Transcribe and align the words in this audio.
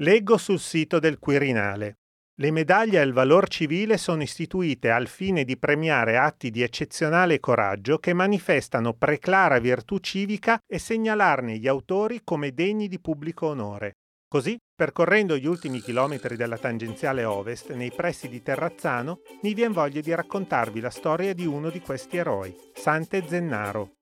Leggo 0.00 0.38
sul 0.38 0.58
sito 0.58 0.98
del 0.98 1.18
Quirinale. 1.18 1.98
Le 2.40 2.50
medaglie 2.50 3.00
al 3.00 3.12
valor 3.12 3.48
civile 3.48 3.98
sono 3.98 4.22
istituite 4.22 4.90
al 4.90 5.08
fine 5.08 5.44
di 5.44 5.58
premiare 5.58 6.16
atti 6.16 6.50
di 6.50 6.62
eccezionale 6.62 7.38
coraggio 7.38 7.98
che 7.98 8.14
manifestano 8.14 8.94
preclara 8.94 9.58
virtù 9.58 9.98
civica 9.98 10.58
e 10.66 10.78
segnalarne 10.78 11.58
gli 11.58 11.68
autori 11.68 12.22
come 12.24 12.54
degni 12.54 12.88
di 12.88 12.98
pubblico 12.98 13.48
onore. 13.48 13.96
Così, 14.26 14.56
percorrendo 14.74 15.36
gli 15.36 15.46
ultimi 15.46 15.80
chilometri 15.80 16.34
della 16.34 16.56
tangenziale 16.56 17.24
ovest, 17.24 17.74
nei 17.74 17.92
pressi 17.94 18.30
di 18.30 18.40
Terrazzano, 18.40 19.20
mi 19.42 19.52
vien 19.52 19.72
voglia 19.72 20.00
di 20.00 20.14
raccontarvi 20.14 20.80
la 20.80 20.88
storia 20.88 21.34
di 21.34 21.44
uno 21.44 21.68
di 21.68 21.80
questi 21.80 22.16
eroi, 22.16 22.56
Sante 22.72 23.22
Zennaro. 23.28 23.96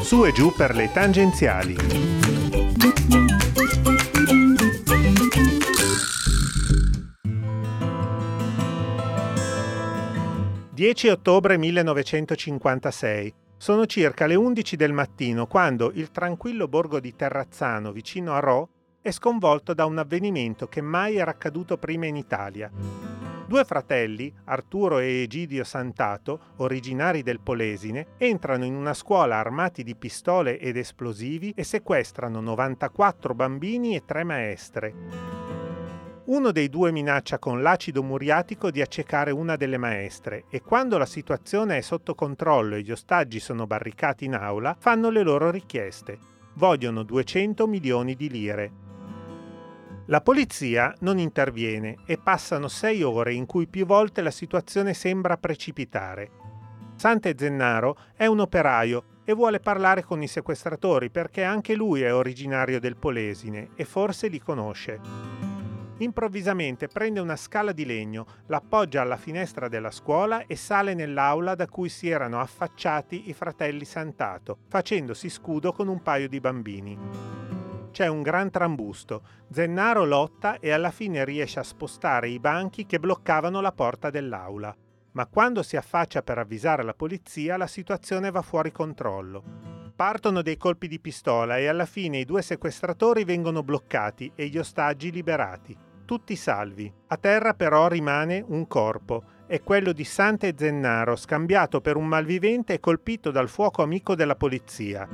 Su 0.00 0.24
e 0.24 0.32
giù 0.32 0.50
per 0.54 0.74
le 0.74 0.90
tangenziali. 0.92 2.23
10 10.84 11.08
ottobre 11.08 11.56
1956. 11.56 13.34
Sono 13.56 13.86
circa 13.86 14.26
le 14.26 14.34
11 14.34 14.76
del 14.76 14.92
mattino 14.92 15.46
quando 15.46 15.90
il 15.94 16.10
tranquillo 16.10 16.68
borgo 16.68 17.00
di 17.00 17.16
Terrazzano, 17.16 17.90
vicino 17.90 18.34
a 18.34 18.40
Ro, 18.40 18.68
è 19.00 19.10
sconvolto 19.10 19.72
da 19.72 19.86
un 19.86 19.96
avvenimento 19.96 20.66
che 20.66 20.82
mai 20.82 21.16
era 21.16 21.30
accaduto 21.30 21.78
prima 21.78 22.04
in 22.04 22.16
Italia. 22.16 22.70
Due 23.46 23.64
fratelli, 23.64 24.32
Arturo 24.44 25.00
e 25.00 25.22
Egidio 25.22 25.64
Santato, 25.64 26.54
originari 26.56 27.22
del 27.22 27.40
Polesine, 27.40 28.14
entrano 28.16 28.64
in 28.64 28.74
una 28.74 28.94
scuola 28.94 29.36
armati 29.36 29.82
di 29.82 29.94
pistole 29.94 30.58
ed 30.58 30.78
esplosivi 30.78 31.52
e 31.54 31.62
sequestrano 31.62 32.40
94 32.40 33.34
bambini 33.34 33.96
e 33.96 34.04
tre 34.06 34.24
maestre. 34.24 34.94
Uno 36.24 36.52
dei 36.52 36.70
due 36.70 36.90
minaccia 36.90 37.38
con 37.38 37.60
l'acido 37.60 38.02
muriatico 38.02 38.70
di 38.70 38.80
accecare 38.80 39.30
una 39.30 39.56
delle 39.56 39.76
maestre 39.76 40.44
e 40.48 40.62
quando 40.62 40.96
la 40.96 41.04
situazione 41.04 41.76
è 41.76 41.80
sotto 41.82 42.14
controllo 42.14 42.76
e 42.76 42.80
gli 42.80 42.92
ostaggi 42.92 43.40
sono 43.40 43.66
barricati 43.66 44.24
in 44.24 44.34
aula, 44.34 44.74
fanno 44.78 45.10
le 45.10 45.22
loro 45.22 45.50
richieste. 45.50 46.16
Vogliono 46.54 47.02
200 47.02 47.66
milioni 47.66 48.14
di 48.14 48.30
lire. 48.30 48.83
La 50.08 50.20
polizia 50.20 50.94
non 51.00 51.18
interviene 51.18 51.96
e 52.04 52.18
passano 52.18 52.68
sei 52.68 53.02
ore 53.02 53.32
in 53.32 53.46
cui 53.46 53.66
più 53.66 53.86
volte 53.86 54.20
la 54.20 54.30
situazione 54.30 54.92
sembra 54.92 55.38
precipitare. 55.38 56.30
Sante 56.94 57.34
Zennaro 57.38 57.96
è 58.14 58.26
un 58.26 58.40
operaio 58.40 59.04
e 59.24 59.32
vuole 59.32 59.60
parlare 59.60 60.02
con 60.02 60.22
i 60.22 60.28
sequestratori 60.28 61.08
perché 61.08 61.42
anche 61.42 61.74
lui 61.74 62.02
è 62.02 62.12
originario 62.12 62.80
del 62.80 62.96
Polesine 62.96 63.70
e 63.76 63.86
forse 63.86 64.28
li 64.28 64.38
conosce. 64.38 65.00
Improvvisamente 65.98 66.86
prende 66.86 67.20
una 67.20 67.36
scala 67.36 67.72
di 67.72 67.86
legno, 67.86 68.26
l'appoggia 68.48 69.00
alla 69.00 69.16
finestra 69.16 69.68
della 69.68 69.90
scuola 69.90 70.44
e 70.46 70.54
sale 70.54 70.92
nell'aula 70.92 71.54
da 71.54 71.66
cui 71.66 71.88
si 71.88 72.10
erano 72.10 72.40
affacciati 72.40 73.30
i 73.30 73.32
fratelli 73.32 73.86
Santato, 73.86 74.58
facendosi 74.68 75.30
scudo 75.30 75.72
con 75.72 75.88
un 75.88 76.02
paio 76.02 76.28
di 76.28 76.40
bambini. 76.40 76.98
C'è 77.94 78.08
un 78.08 78.22
gran 78.22 78.50
trambusto. 78.50 79.22
Zennaro 79.52 80.04
lotta 80.04 80.58
e 80.58 80.72
alla 80.72 80.90
fine 80.90 81.24
riesce 81.24 81.60
a 81.60 81.62
spostare 81.62 82.28
i 82.28 82.40
banchi 82.40 82.86
che 82.86 82.98
bloccavano 82.98 83.60
la 83.60 83.70
porta 83.70 84.10
dell'aula. 84.10 84.74
Ma 85.12 85.26
quando 85.26 85.62
si 85.62 85.76
affaccia 85.76 86.20
per 86.22 86.38
avvisare 86.38 86.82
la 86.82 86.92
polizia, 86.92 87.56
la 87.56 87.68
situazione 87.68 88.32
va 88.32 88.42
fuori 88.42 88.72
controllo. 88.72 89.92
Partono 89.94 90.42
dei 90.42 90.56
colpi 90.56 90.88
di 90.88 90.98
pistola 90.98 91.56
e 91.56 91.68
alla 91.68 91.86
fine 91.86 92.18
i 92.18 92.24
due 92.24 92.42
sequestratori 92.42 93.22
vengono 93.22 93.62
bloccati 93.62 94.32
e 94.34 94.48
gli 94.48 94.58
ostaggi 94.58 95.12
liberati. 95.12 95.78
Tutti 96.04 96.34
salvi. 96.34 96.92
A 97.06 97.16
terra 97.16 97.54
però 97.54 97.86
rimane 97.86 98.44
un 98.44 98.66
corpo 98.66 99.22
è 99.46 99.62
quello 99.62 99.92
di 99.92 100.04
Sante 100.04 100.54
Zennaro, 100.56 101.16
scambiato 101.16 101.80
per 101.80 101.96
un 101.96 102.06
malvivente 102.06 102.74
e 102.74 102.80
colpito 102.80 103.30
dal 103.30 103.48
fuoco 103.48 103.82
amico 103.82 104.14
della 104.14 104.36
polizia. 104.36 105.06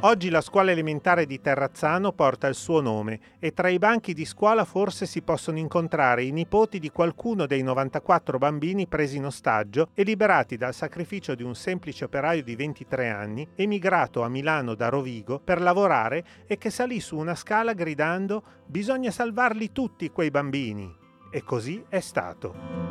Oggi 0.00 0.28
la 0.28 0.40
scuola 0.40 0.72
elementare 0.72 1.24
di 1.24 1.40
Terrazzano 1.40 2.12
porta 2.12 2.46
il 2.48 2.54
suo 2.54 2.80
nome 2.80 3.18
e 3.38 3.52
tra 3.54 3.68
i 3.68 3.78
banchi 3.78 4.12
di 4.12 4.24
scuola 4.24 4.64
forse 4.64 5.06
si 5.06 5.22
possono 5.22 5.58
incontrare 5.58 6.22
i 6.22 6.32
nipoti 6.32 6.78
di 6.78 6.90
qualcuno 6.90 7.46
dei 7.46 7.62
94 7.62 8.38
bambini 8.38 8.86
presi 8.86 9.16
in 9.16 9.24
ostaggio 9.24 9.88
e 9.94 10.02
liberati 10.02 10.56
dal 10.56 10.74
sacrificio 10.74 11.34
di 11.34 11.42
un 11.42 11.54
semplice 11.54 12.04
operaio 12.04 12.42
di 12.42 12.54
23 12.54 13.08
anni, 13.08 13.48
emigrato 13.54 14.22
a 14.22 14.28
Milano 14.28 14.74
da 14.74 14.88
Rovigo 14.88 15.40
per 15.40 15.60
lavorare 15.60 16.24
e 16.46 16.58
che 16.58 16.70
salì 16.70 17.00
su 17.00 17.16
una 17.16 17.34
scala 17.34 17.72
gridando 17.72 18.42
Bisogna 18.66 19.10
salvarli 19.10 19.70
tutti 19.72 20.10
quei 20.10 20.30
bambini. 20.30 20.92
E 21.30 21.42
così 21.42 21.84
è 21.88 22.00
stato. 22.00 22.85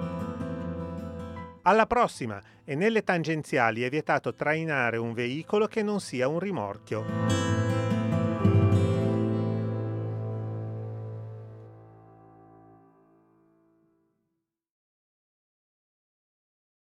Alla 1.67 1.87
prossima 1.87 2.39
e 2.63 2.75
nelle 2.75 3.03
tangenziali 3.03 3.81
è 3.81 3.89
vietato 3.89 4.35
trainare 4.35 4.97
un 4.97 5.13
veicolo 5.13 5.65
che 5.65 5.81
non 5.81 5.99
sia 5.99 6.27
un 6.27 6.37
rimorchio. 6.37 7.64